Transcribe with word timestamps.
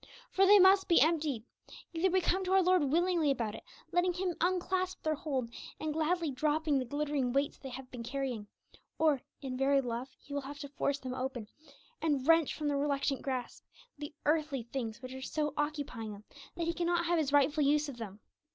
For 0.31 0.47
they 0.47 0.57
must 0.57 0.87
be 0.87 0.99
emptied. 0.99 1.43
Either 1.93 2.09
we 2.09 2.21
come 2.21 2.43
to 2.45 2.53
our 2.53 2.63
Lord 2.63 2.85
willingly 2.85 3.29
about 3.29 3.53
it, 3.53 3.61
letting 3.91 4.13
Him 4.13 4.33
unclasp 4.41 5.03
their 5.03 5.13
hold, 5.13 5.51
and 5.79 5.93
gladly 5.93 6.31
dropping 6.31 6.79
the 6.79 6.85
glittering 6.85 7.31
weights 7.33 7.59
they 7.59 7.69
have 7.69 7.91
been 7.91 8.01
carrying, 8.01 8.47
or, 8.97 9.21
in 9.43 9.55
very 9.57 9.79
love, 9.79 10.09
He 10.19 10.33
will 10.33 10.41
have 10.41 10.57
to 10.61 10.69
force 10.69 10.97
them 10.97 11.13
open, 11.13 11.47
and 12.01 12.25
wrench 12.27 12.51
from 12.55 12.67
the 12.67 12.77
reluctant 12.77 13.21
grasp 13.21 13.63
the 13.95 14.11
'earthly 14.25 14.63
things' 14.63 15.03
which 15.03 15.13
are 15.13 15.21
so 15.21 15.53
occupying 15.55 16.13
them 16.13 16.23
that 16.55 16.65
He 16.65 16.73
cannot 16.73 17.05
have 17.05 17.19
His 17.19 17.31
rightful 17.31 17.63
use 17.63 17.87
of 17.87 17.97
them. 17.97 18.21